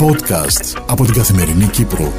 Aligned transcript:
Podcast 0.00 0.82
από 0.86 1.04
την 1.04 1.14
Καθημερινή 1.14 1.66
Κύπρο. 1.66 2.12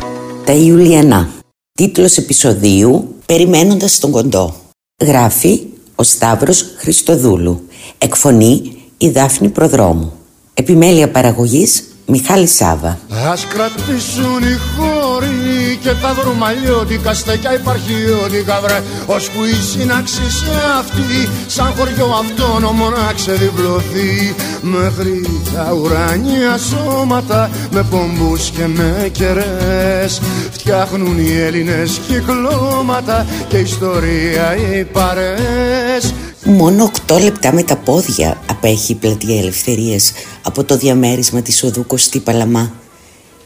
Τα 0.46 0.54
Ιουλιανά. 0.54 1.30
Τίτλος 1.74 2.18
επεισοδίου 2.18 3.16
«Περιμένοντας 3.26 4.00
τον 4.00 4.12
κοντό». 4.12 4.56
Γράφει 5.02 5.62
ο 5.96 6.04
Σταύρος 6.04 6.66
Χριστοδούλου. 6.78 7.62
Εκφωνεί 7.98 8.76
η 8.98 9.10
Δάφνη 9.10 9.50
Προδρόμου. 9.50 10.12
Επιμέλεια 10.54 11.12
παραγωγής 11.12 11.84
Μιχάλη 12.06 12.48
Σάβα. 12.48 13.00
Ας 13.26 13.46
κρατήσουν 13.46 14.42
οι 14.44 14.58
χώροι 14.76 15.78
και 15.82 15.90
τα 16.02 16.14
δρουμαλιώτικα 16.14 17.14
στεκιά 17.14 17.54
υπαρχιώτικα 17.54 18.60
βρε 18.62 18.82
που 19.06 19.44
η 19.44 19.54
σύναξη 19.54 20.32
σε 20.32 20.52
αυτή 20.80 21.30
σαν 21.48 21.74
χωριό 21.78 22.06
αυτόνομο 22.20 22.90
να 22.90 23.14
ξεδιπλωθεί. 23.14 24.36
Μέχρι 24.62 25.22
τα 25.54 25.74
ουράνια 25.74 26.58
σώματα 26.58 27.50
με 27.72 27.84
πομπούς 27.84 28.50
και 28.50 28.68
με 28.68 29.10
κερές 29.12 30.22
φτιάχνουν 30.52 31.18
οι 31.20 31.32
Έλληνες 31.32 32.00
κυκλώματα 32.08 33.26
και 33.48 33.58
ιστορία 33.58 34.56
οι 34.56 34.84
παρές 34.84 36.14
Μόνο 36.44 36.92
8 37.08 37.22
λεπτά 37.22 37.54
με 37.54 37.64
τα 37.64 37.76
πόδια 37.76 38.42
απέχει 38.50 38.92
η 38.92 38.96
πλατεία 38.96 39.40
Ελευθερίας 39.40 40.12
από 40.42 40.64
το 40.64 40.78
διαμέρισμα 40.78 41.42
της 41.42 41.64
οδού 41.64 41.86
Κωστή 41.86 42.20
Παλαμά. 42.20 42.72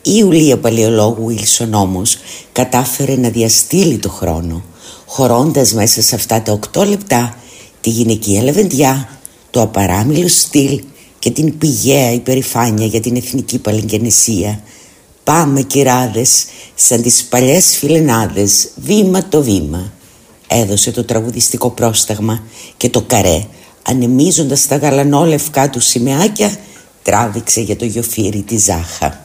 Η 0.04 0.12
Ιουλία 0.14 0.58
Παλαιολόγου 0.58 1.30
Ιλσον 1.30 1.74
όμως 1.74 2.18
κατάφερε 2.52 3.16
να 3.16 3.30
διαστήλει 3.30 3.98
το 3.98 4.10
χρόνο, 4.10 4.64
χωρώντας 5.06 5.74
μέσα 5.74 6.02
σε 6.02 6.16
αυτά 6.16 6.42
τα 6.42 6.60
8 6.74 6.86
λεπτά 6.88 7.38
τη 7.82 7.90
γυναικεία 7.90 8.44
λεβεντιά, 8.44 9.20
το 9.50 9.62
απαράμιλο 9.62 10.28
στυλ 10.28 10.82
και 11.20 11.32
την 11.32 11.58
πηγαία 11.58 12.12
υπερηφάνεια 12.12 12.86
για 12.86 13.00
την 13.00 13.16
εθνική 13.16 13.60
παλιγγενεσία. 13.60 14.64
Πάμε 15.24 15.62
κυράδες, 15.62 16.46
σαν 16.76 17.02
τις 17.02 17.24
παλιές 17.24 17.78
φιλενάδες, 17.78 18.70
βήμα 18.76 19.28
το 19.28 19.42
βήμα 19.44 19.92
έδωσε 20.54 20.92
το 20.92 21.04
τραγουδιστικό 21.04 21.70
πρόσταγμα 21.70 22.44
και 22.78 22.90
το 22.90 23.02
καρέ 23.02 23.46
ανεμίζοντας 23.84 24.68
τα 24.68 24.76
γαλανόλευκά 24.76 25.70
του 25.70 25.80
σημαίακια 25.80 26.58
τράβηξε 27.04 27.62
για 27.62 27.76
το 27.76 27.86
γιοφύρι 27.86 28.42
τη 28.42 28.58
ζάχα. 28.58 29.21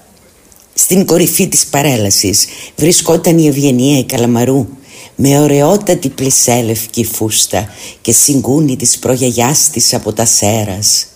Στην 0.79 1.07
κορυφή 1.07 1.49
της 1.49 1.67
παρέλασης 1.67 2.47
βρισκόταν 2.77 3.39
η 3.39 3.47
Ευγενία 3.47 3.99
η 3.99 4.05
Καλαμαρού 4.05 4.67
με 5.15 5.41
ωραιότατη 5.41 6.09
πλησέλευκη 6.09 7.05
φούστα 7.05 7.69
και 8.01 8.13
συγκούνη 8.13 8.77
της 8.77 8.99
προγιαγιάς 8.99 9.71
της 9.71 9.95
από 9.95 10.13
τα 10.13 10.25
σέρας. 10.25 11.07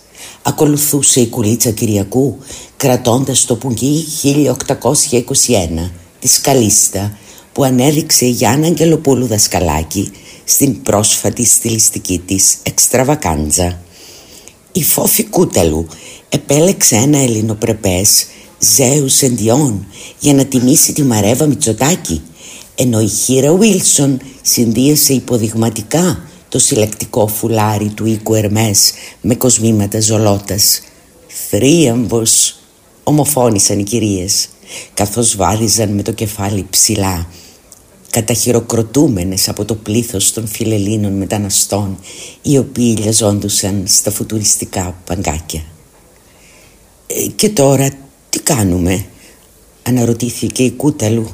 Ακολουθούσε 0.41 1.19
η 1.19 1.27
κουλίτσα 1.27 1.71
Κυριακού 1.71 2.37
κρατώντας 2.77 3.45
το 3.45 3.55
πουγγί 3.55 4.05
1821 4.21 5.91
της 6.19 6.41
Καλίστα 6.41 7.17
που 7.53 7.63
ανέδειξε 7.63 8.25
η 8.25 8.29
Γιάννα 8.29 8.67
Αγγελοπούλου 8.67 9.25
δασκαλάκι 9.25 10.11
στην 10.43 10.81
πρόσφατη 10.81 11.45
στιλιστική 11.45 12.21
της 12.25 12.57
εξτραβακάντζα. 12.63 13.79
Η 14.71 14.83
Φόφη 14.83 15.23
Κούταλου 15.23 15.87
επέλεξε 16.29 16.95
ένα 16.95 17.17
ελληνοπρεπές 17.17 18.25
Ζέους 18.63 19.21
Εντιών 19.21 19.87
για 20.19 20.33
να 20.33 20.45
τιμήσει 20.45 20.93
τη 20.93 21.03
Μαρέβα 21.03 21.45
Μητσοτάκη 21.45 22.21
ενώ 22.75 22.99
η 22.99 23.07
Χίρα 23.07 23.53
Βίλσον 23.53 24.19
συνδύασε 24.41 25.13
υποδειγματικά 25.13 26.23
το 26.49 26.59
συλλεκτικό 26.59 27.27
φουλάρι 27.27 27.89
του 27.89 28.05
οίκου 28.05 28.33
Ερμές 28.33 28.91
με 29.21 29.35
κοσμήματα 29.35 30.01
ζολότας. 30.01 30.81
Θρίαμβος 31.49 32.59
ομοφώνησαν 33.03 33.79
οι 33.79 33.83
κυρίες 33.83 34.49
καθώς 34.93 35.35
βάδιζαν 35.35 35.89
με 35.89 36.01
το 36.01 36.11
κεφάλι 36.11 36.65
ψηλά 36.69 37.27
καταχειροκροτούμενες 38.09 39.49
από 39.49 39.65
το 39.65 39.75
πλήθος 39.75 40.33
των 40.33 40.47
φιλελλήνων 40.47 41.13
μεταναστών 41.13 41.99
οι 42.41 42.57
οποίοι 42.57 42.95
λιαζόντουσαν 42.99 43.83
στα 43.87 44.11
φουτουριστικά 44.11 45.01
παγκάκια. 45.05 45.63
Ε, 47.07 47.27
«Και 47.35 47.49
τώρα 47.49 47.89
τι 48.31 48.39
κάνουμε» 48.39 49.05
αναρωτήθηκε 49.83 50.63
η 50.63 50.71
Κούταλου. 50.71 51.27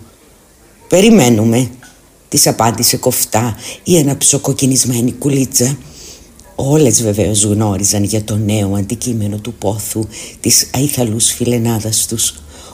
«Περιμένουμε» 0.88 1.70
της 2.30 2.48
απάντησε 2.48 2.98
κοφτά 2.98 3.56
η 3.84 3.98
αναψοκοκκινισμένη 3.98 5.12
κουλίτσα. 5.12 5.78
Όλες 6.56 7.04
βεβαίως 7.04 7.44
γνώριζαν 7.44 8.04
για 8.04 8.24
το 8.24 8.36
νέο 8.36 8.76
αντικείμενο 8.76 9.38
του 9.38 9.54
πόθου 9.54 10.08
της 10.40 10.70
αϊθαλούς 10.74 11.32
φιλενάδας 11.32 12.08
τους 12.08 12.34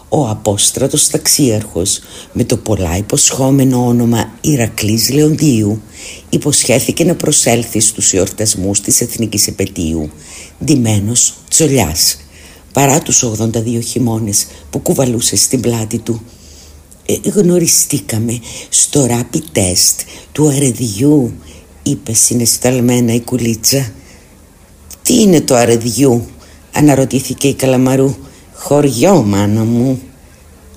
ο 0.10 0.28
απόστρατος 0.30 1.08
ταξίαρχος 1.08 2.00
με 2.34 2.44
το 2.44 2.58
πολλά 2.58 2.98
υποσχόμενο 2.98 3.88
όνομα 3.88 4.32
Ηρακλής 4.42 5.10
Λεοντίου 5.10 5.82
υποσχέθηκε 6.30 7.04
να 7.04 7.16
προσέλθει 7.16 7.80
στους 7.80 8.14
εορτασμούς 8.14 8.82
της 8.82 9.02
Εθνικής 9.02 9.48
Επαιτίου 9.48 10.10
ντυμένος 10.66 11.34
τσολιάς 11.50 12.18
παρά 12.74 13.00
τους 13.00 13.24
82 13.24 13.80
χειμώνες 13.84 14.48
που 14.70 14.80
κουβαλούσε 14.80 15.36
στην 15.36 15.62
πλάτη 15.62 15.98
του. 15.98 16.22
Ε, 17.06 17.30
γνωριστήκαμε 17.30 18.40
στο 18.70 19.06
ράπι 19.06 19.44
τεστ 19.52 20.00
του 20.32 20.48
αρεδιού 20.48 21.34
είπε 21.84 22.14
συναισθαλμένα 22.14 23.14
η 23.14 23.22
κουλίτσα. 23.22 23.92
«Τι 25.02 25.22
είναι 25.22 25.42
το 25.42 25.56
αρεδιού» 25.56 26.26
αναρωτήθηκε 26.74 27.48
η 27.48 27.54
Καλαμαρού. 27.54 28.16
Χωριό 28.54 29.24
μάνα 29.24 29.64
μου. 29.64 30.02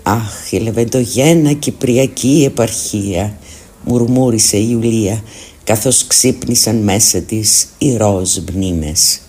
Αχ 0.03 0.53
η 0.53 0.57
Λεβεντογένα 0.57 1.53
Κυπριακή 1.53 2.43
επαρχία 2.47 3.39
Μουρμούρισε 3.85 4.57
η 4.57 4.67
Ιουλία 4.71 5.23
Καθώς 5.65 6.07
ξύπνησαν 6.07 6.77
μέσα 6.77 7.21
της 7.21 7.69
οι 7.79 7.97
ροζ 7.97 8.37
μνήμες 8.53 9.21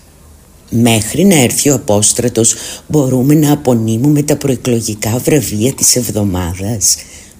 Μέχρι 0.70 1.24
να 1.24 1.36
έρθει 1.36 1.70
ο 1.70 1.74
απόστρατος 1.74 2.56
μπορούμε 2.88 3.34
να 3.34 3.52
απονείμουμε 3.52 4.22
τα 4.22 4.36
προεκλογικά 4.36 5.18
βραβεία 5.18 5.74
της 5.74 5.96
εβδομάδας 5.96 6.96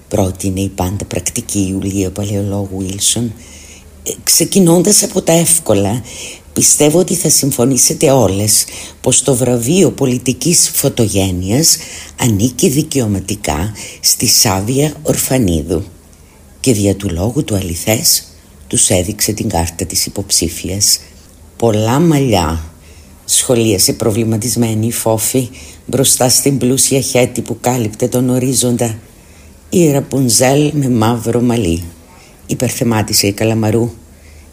πρότεινε 0.08 0.60
η 0.60 0.68
πάντα 0.68 1.04
πρακτική 1.04 1.66
Ιουλία 1.70 2.10
Παλαιολόγου 2.10 2.78
Βίλσον 2.78 3.32
ε, 4.02 4.10
ξεκινώντας 4.24 5.02
από 5.02 5.22
τα 5.22 5.32
εύκολα 5.32 6.02
Πιστεύω 6.58 6.98
ότι 6.98 7.14
θα 7.14 7.28
συμφωνήσετε 7.28 8.10
όλες 8.10 8.64
πως 9.00 9.22
το 9.22 9.34
βραβείο 9.34 9.90
πολιτικής 9.90 10.70
φωτογένειας 10.74 11.76
ανήκει 12.20 12.68
δικαιωματικά 12.68 13.72
στη 14.00 14.26
Σάβια 14.26 14.92
Ορφανίδου 15.02 15.84
και 16.60 16.72
δια 16.72 16.96
του 16.96 17.08
λόγου 17.10 17.44
του 17.44 17.54
αληθές 17.54 18.24
τους 18.66 18.88
έδειξε 18.88 19.32
την 19.32 19.48
κάρτα 19.48 19.84
της 19.84 20.06
υποψήφιας. 20.06 21.00
Πολλά 21.56 21.98
μαλλιά, 21.98 22.64
σχολίασε 23.30 23.92
προβληματισμένη 23.92 24.86
η 24.86 24.92
Φόφη 24.92 25.48
μπροστά 25.86 26.28
στην 26.28 26.58
πλούσια 26.58 27.00
χέτη 27.00 27.40
που 27.40 27.56
κάλυπτε 27.60 28.08
τον 28.08 28.28
ορίζοντα. 28.28 28.98
Η 29.70 29.90
Ραπουνζέλ 29.90 30.70
με 30.74 30.88
μαύρο 30.88 31.40
μαλλί, 31.40 31.82
υπερθεμάτισε 32.46 33.26
η 33.26 33.32
Καλαμαρού 33.32 33.90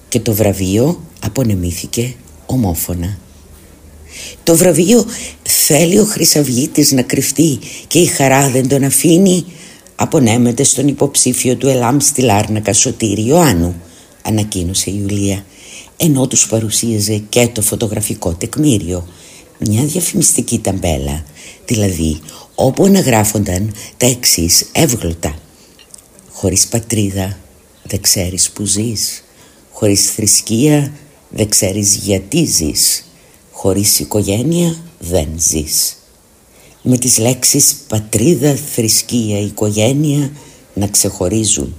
και 0.09 0.19
το 0.19 0.33
βραβείο 0.33 1.01
απονεμήθηκε 1.19 2.13
ομόφωνα. 2.45 3.17
Το 4.43 4.55
βραβείο 4.55 5.05
θέλει 5.43 5.99
ο 5.99 6.05
Χρυσαυγίτης 6.05 6.91
να 6.91 7.01
κρυφτεί 7.01 7.59
και 7.87 7.99
η 7.99 8.05
χαρά 8.05 8.49
δεν 8.49 8.67
τον 8.67 8.83
αφήνει 8.83 9.45
απονέμεται 9.95 10.63
στον 10.63 10.87
υποψήφιο 10.87 11.55
του 11.55 11.67
Ελάμ 11.67 11.97
στη 11.99 12.21
Λάρνακα 12.21 12.73
Σωτήρη 12.73 13.25
Ιωάννου 13.25 13.75
ανακοίνωσε 14.21 14.89
η 14.89 14.99
Ιουλία 15.01 15.45
ενώ 15.97 16.27
τους 16.27 16.47
παρουσίαζε 16.47 17.17
και 17.29 17.47
το 17.47 17.61
φωτογραφικό 17.61 18.33
τεκμήριο. 18.33 19.07
Μια 19.59 19.83
διαφημιστική 19.83 20.59
ταμπέλα. 20.59 21.25
Δηλαδή 21.65 22.19
όπου 22.55 22.83
αναγράφονταν 22.83 23.73
τα 23.97 24.05
εξής 24.05 24.69
εύγλωτα. 24.71 25.35
Χωρίς 26.31 26.67
πατρίδα 26.67 27.37
δεν 27.83 28.01
ξέρεις 28.01 28.49
που 28.49 28.65
ζεις. 28.65 29.23
Χωρίς 29.71 30.11
θρησκεία 30.11 30.93
δεν 31.29 31.49
ξέρεις 31.49 31.95
γιατί 31.95 32.45
ζεις. 32.45 33.05
Χωρίς 33.51 33.99
οικογένεια 33.99 34.77
δεν 34.99 35.27
ζεις 35.37 35.97
Με 36.81 36.97
τις 36.97 37.17
λέξεις 37.17 37.75
πατρίδα, 37.87 38.55
θρησκεία, 38.55 39.39
οικογένεια 39.39 40.31
να 40.73 40.87
ξεχωρίζουν 40.87 41.75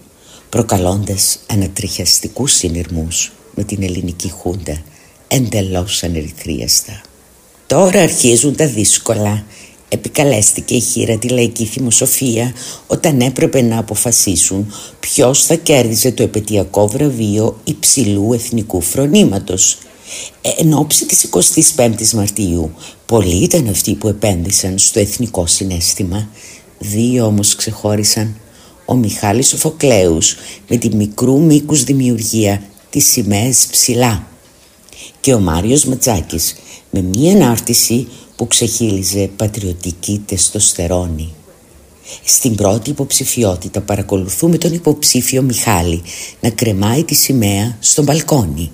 προκαλώντας 0.49 1.39
ανατριχιαστικούς 1.47 2.53
συνειρμούς 2.53 3.33
με 3.57 3.65
την 3.65 3.83
ελληνική 3.83 4.31
χούντα 4.31 4.83
εντελώς 5.29 6.03
ανερυθρίαστα. 6.03 7.01
Τώρα 7.67 8.01
αρχίζουν 8.01 8.57
τα 8.57 8.67
δύσκολα 8.67 9.45
επικαλέστηκε 9.89 10.75
η 10.75 10.81
χείρα 10.81 11.19
τη 11.19 11.29
λαϊκή 11.29 11.65
θυμοσοφία 11.65 12.53
όταν 12.87 13.21
έπρεπε 13.21 13.63
να 13.63 13.79
αποφασίσουν 13.79 14.73
ποιος 15.01 15.45
θα 15.45 15.55
κέρδιζε 15.55 16.13
το 16.13 16.23
επαιτειακό 16.23 16.89
βραβείο 16.89 17.61
υψηλού 17.65 18.33
εθνικού 18.33 18.81
φρονήματος. 18.81 19.79
Ε, 20.41 20.51
εν 20.57 20.73
ώψη 20.73 21.07
της 21.07 21.29
25ης 21.77 22.11
Μαρτίου 22.11 22.75
Πολλοί 23.07 23.43
ήταν 23.43 23.69
αυτοί 23.69 23.95
που 23.95 24.09
επένδυσαν 24.09 24.79
στο 24.79 25.01
εθνικό 25.01 25.47
συνέστημα. 25.47 26.29
Δύο 26.79 27.27
όμως 27.27 27.55
ξεχώρισαν. 27.55 28.37
Ο 28.85 28.95
Μιχάλης 28.95 29.49
Σοφοκλέους 29.49 30.37
με 30.69 30.77
τη 30.77 30.97
μικρού 30.97 31.41
μήκους 31.41 31.85
δημιουργία 31.85 32.63
τις 32.97 33.11
σημαίες 33.11 33.67
ψηλά 33.71 34.27
και 35.21 35.35
ο 35.35 35.39
Μάριος 35.41 35.85
Ματζάκης 35.85 36.57
με 36.91 37.01
μία 37.01 37.33
ανάρτηση 37.33 38.09
που 38.37 38.47
ξεχύλιζε 38.47 39.31
πατριωτική 39.37 40.23
τεστοστερόνη. 40.27 41.33
Στην 42.25 42.55
πρώτη 42.55 42.91
υποψηφιότητα 42.91 43.81
παρακολουθούμε 43.81 44.59
τον 44.59 44.73
υποψήφιο 44.73 45.43
Μιχάλη 45.43 46.03
να 46.41 46.51
κρεμάει 46.51 47.05
τη 47.05 47.15
σημαία 47.15 47.77
στο 47.81 48.03
μπαλκόνι 48.03 48.71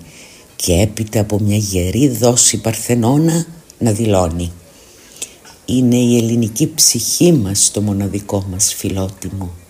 και 0.55 0.73
έπειτα 0.73 1.19
από 1.19 1.39
μια 1.39 1.57
γερή 1.57 2.07
δόση 2.07 2.57
παρθενώνα 2.57 3.45
να 3.77 3.91
δηλώνει 3.91 4.51
«Είναι 5.65 5.97
η 5.97 6.17
ελληνική 6.17 6.73
ψυχή 6.75 7.31
μας 7.31 7.71
το 7.73 7.81
μοναδικό 7.81 8.45
μας 8.51 8.73
φιλότιμο». 8.73 9.62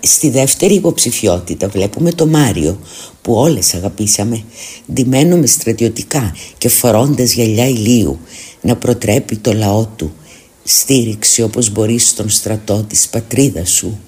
Στη 0.00 0.30
δεύτερη 0.30 0.74
υποψηφιότητα 0.74 1.68
βλέπουμε 1.68 2.12
το 2.12 2.26
Μάριο 2.26 2.78
που 3.22 3.34
όλες 3.34 3.74
αγαπήσαμε 3.74 4.44
ντυμένο 4.92 5.36
με 5.36 5.46
στρατιωτικά 5.46 6.34
και 6.58 6.68
φορώντας 6.68 7.32
γυαλιά 7.32 7.68
ηλίου 7.68 8.18
να 8.60 8.76
προτρέπει 8.76 9.36
το 9.36 9.52
λαό 9.52 9.86
του 9.96 10.12
στήριξη 10.64 11.42
όπως 11.42 11.70
μπορεί 11.70 11.98
στον 11.98 12.28
στρατό 12.28 12.84
της 12.88 13.08
πατρίδας 13.08 13.70
σου. 13.70 13.98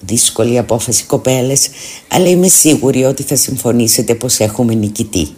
Δύσκολη 0.00 0.58
απόφαση 0.58 1.04
κοπέλες, 1.04 1.68
αλλά 2.08 2.28
είμαι 2.28 2.48
σίγουρη 2.48 3.04
ότι 3.04 3.22
θα 3.22 3.36
συμφωνήσετε 3.36 4.14
πως 4.14 4.38
έχουμε 4.38 4.74
νικητή. 4.74 5.28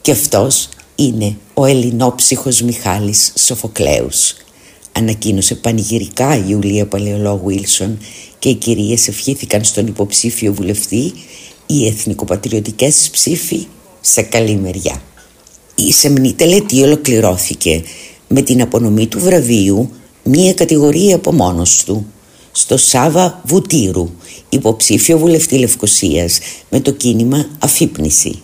Και 0.00 0.10
αυτός 0.10 0.68
είναι 0.94 1.36
ο 1.54 1.64
ελληνόψυχος 1.64 2.62
Μιχάλης 2.62 3.32
Σοφοκλέους. 3.36 4.34
Ανακοίνωσε 4.92 5.54
πανηγυρικά 5.54 6.36
η 6.36 6.44
Ιουλία 6.46 6.86
Παλαιολόγου 6.86 7.46
Βίλσον 7.46 7.98
και 8.40 8.48
οι 8.48 8.54
κυρίες 8.54 9.08
ευχήθηκαν 9.08 9.64
στον 9.64 9.86
υποψήφιο 9.86 10.52
βουλευτή 10.52 11.12
οι 11.66 11.86
εθνικοπατριωτικές 11.86 13.08
ψήφοι 13.12 13.66
σε 14.00 14.22
καλή 14.22 14.56
μεριά. 14.56 15.02
Η 15.74 15.92
σεμνή 15.92 16.32
τελετή 16.32 16.82
ολοκληρώθηκε 16.82 17.82
με 18.28 18.42
την 18.42 18.62
απονομή 18.62 19.06
του 19.06 19.20
βραβείου 19.20 19.90
μία 20.24 20.54
κατηγορία 20.54 21.16
από 21.16 21.32
μόνος 21.32 21.84
του 21.84 22.06
στο 22.52 22.76
Σάβα 22.76 23.40
Βουτύρου, 23.44 24.10
υποψήφιο 24.48 25.18
βουλευτή 25.18 25.58
Λευκοσίας 25.58 26.38
με 26.70 26.80
το 26.80 26.90
κίνημα 26.90 27.46
Αφύπνιση. 27.58 28.42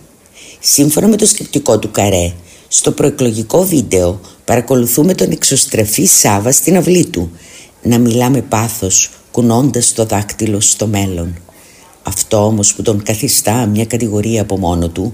Σύμφωνα 0.59 1.07
με 1.07 1.15
το 1.15 1.25
σκεπτικό 1.25 1.79
του 1.79 1.91
Καρέ, 1.91 2.33
στο 2.67 2.91
προεκλογικό 2.91 3.65
βίντεο 3.65 4.19
παρακολουθούμε 4.45 5.13
τον 5.13 5.31
εξωστρεφή 5.31 6.05
Σάβα 6.05 6.51
στην 6.51 6.77
αυλή 6.77 7.05
του 7.05 7.31
να 7.81 7.97
μιλά 7.97 8.29
με 8.29 8.41
πάθος 8.41 9.09
κουνώντας 9.37 9.93
το 9.93 10.05
δάκτυλο 10.05 10.59
στο 10.59 10.87
μέλλον. 10.87 11.35
Αυτό 12.03 12.45
όμως 12.45 12.73
που 12.73 12.81
τον 12.81 13.03
καθιστά 13.03 13.65
μια 13.65 13.85
κατηγορία 13.85 14.41
από 14.41 14.57
μόνο 14.57 14.89
του 14.89 15.13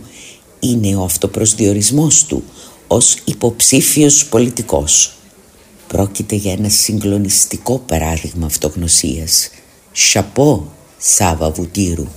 είναι 0.59 0.95
ο 0.95 1.03
αυτοπροσδιορισμός 1.03 2.25
του 2.25 2.43
ως 2.87 3.17
υποψήφιος 3.25 4.25
πολιτικός. 4.25 5.13
Πρόκειται 5.87 6.35
για 6.35 6.51
ένα 6.51 6.69
συγκλονιστικό 6.69 7.77
παράδειγμα 7.77 8.45
αυτογνωσίας. 8.45 9.49
Σαπό 9.91 10.71
Σάβα 10.97 11.51
Βουτύρου. 11.51 12.07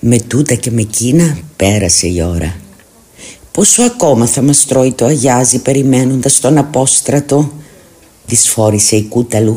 Με 0.00 0.18
τούτα 0.18 0.54
και 0.54 0.70
με 0.70 0.80
εκείνα 0.80 1.38
πέρασε 1.56 2.06
η 2.06 2.22
ώρα. 2.22 2.56
Πόσο 3.52 3.82
ακόμα 3.82 4.26
θα 4.26 4.42
μας 4.42 4.64
τρώει 4.66 4.92
το 4.92 5.04
αγιάζι 5.04 5.58
περιμένοντας 5.58 6.40
τον 6.40 6.58
απόστρατο 6.58 7.52
δυσφόρησε 8.26 8.96
η 8.96 9.02
κούταλου 9.02 9.56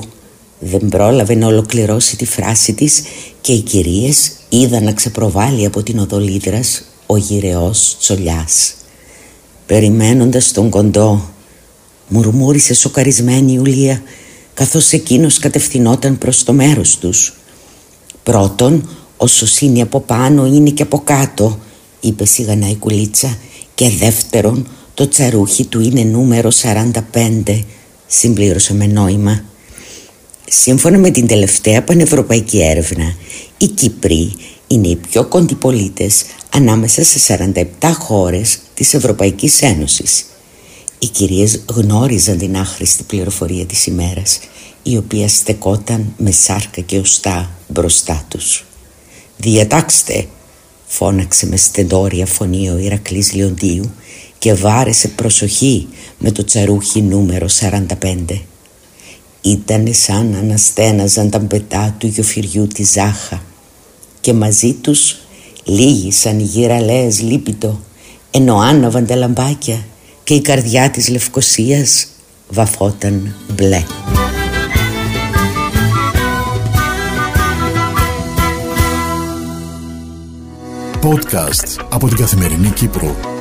δεν 0.67 0.89
πρόλαβε 0.89 1.35
να 1.35 1.47
ολοκληρώσει 1.47 2.17
τη 2.17 2.25
φράση 2.25 2.73
της 2.73 3.01
και 3.41 3.53
οι 3.53 3.61
κυρίες 3.61 4.31
είδαν 4.49 4.83
να 4.83 4.93
ξεπροβάλλει 4.93 5.65
από 5.65 5.83
την 5.83 5.99
οδολίδρας 5.99 6.83
ο 7.05 7.17
γυρεός 7.17 7.97
τσολιάς. 7.99 8.75
Περιμένοντας 9.65 10.51
τον 10.51 10.69
κοντό, 10.69 11.29
μουρμούρισε 12.07 12.73
σοκαρισμένη 12.73 13.51
η 13.51 13.55
Ιουλία 13.57 14.01
καθώς 14.53 14.91
εκείνος 14.91 15.39
κατευθυνόταν 15.39 16.17
προς 16.17 16.43
το 16.43 16.53
μέρος 16.53 16.97
τους. 16.97 17.33
Πρώτον, 18.23 18.89
ο 19.17 19.25
είναι 19.59 19.81
από 19.81 19.99
πάνω 19.99 20.45
είναι 20.45 20.69
και 20.69 20.83
από 20.83 20.99
κάτω, 20.99 21.59
είπε 21.99 22.25
σιγανά 22.25 22.69
η 22.69 22.75
κουλίτσα 22.75 23.37
και 23.75 23.89
δεύτερον, 23.89 24.67
το 24.93 25.07
τσαρούχι 25.07 25.65
του 25.65 25.79
είναι 25.79 26.01
νούμερο 26.01 26.49
45, 26.51 27.63
συμπλήρωσε 28.07 28.73
με 28.73 28.87
νόημα. 28.87 29.43
Σύμφωνα 30.49 30.97
με 30.97 31.11
την 31.11 31.27
τελευταία 31.27 31.83
πανευρωπαϊκή 31.83 32.61
έρευνα, 32.61 33.15
οι 33.57 33.67
Κύπροι 33.67 34.35
είναι 34.67 34.87
οι 34.87 34.95
πιο 34.95 35.25
κοντοί 35.25 35.55
πολίτες 35.55 36.25
ανάμεσα 36.49 37.03
σε 37.03 37.37
47 37.81 37.91
χώρες 37.99 38.59
της 38.73 38.93
Ευρωπαϊκής 38.93 39.61
Ένωσης. 39.61 40.25
Οι 40.99 41.07
κυρίες 41.07 41.63
γνώριζαν 41.69 42.37
την 42.37 42.57
άχρηστη 42.57 43.03
πληροφορία 43.03 43.65
της 43.65 43.85
ημέρας, 43.85 44.39
η 44.83 44.97
οποία 44.97 45.27
στεκόταν 45.27 46.13
με 46.17 46.31
σάρκα 46.31 46.81
και 46.81 46.99
ουστά 46.99 47.51
μπροστά 47.67 48.25
τους. 48.27 48.65
«Διατάξτε», 49.37 50.27
φώναξε 50.85 51.45
με 51.45 51.57
στεντόρια 51.57 52.25
φωνή 52.25 52.69
ο 52.69 52.77
Ηρακλής 52.77 53.33
Λιοντίου 53.33 53.91
και 54.37 54.53
βάρεσε 54.53 55.07
προσοχή 55.07 55.87
με 56.19 56.31
το 56.31 56.43
τσαρούχι 56.43 57.01
νούμερο 57.01 57.47
45. 57.59 58.41
Ήτανε 59.45 59.91
σαν 59.91 60.29
να 60.29 60.39
αναστέναζαν 60.39 61.29
τα 61.29 61.39
μπετά 61.39 61.95
του 61.97 62.07
γιοφυριού 62.07 62.67
τη 62.67 62.83
Ζάχα 62.83 63.41
και 64.21 64.33
μαζί 64.33 64.73
τους 64.73 65.17
λίγοι 65.63 66.11
σαν 66.11 66.39
γυραλέες 66.39 67.21
λίπητο 67.21 67.79
ενώ 68.31 68.57
άναβαν 68.57 69.05
τα 69.05 69.15
λαμπάκια 69.15 69.85
και 70.23 70.33
η 70.33 70.41
καρδιά 70.41 70.89
της 70.89 71.09
Λευκοσίας 71.09 72.07
βαφόταν 72.49 73.35
μπλε. 73.55 73.83
Podcast 81.01 81.85
από 81.89 82.07
την 82.07 82.17
Καθημερινή 82.17 82.69
Κύπρο. 82.69 83.34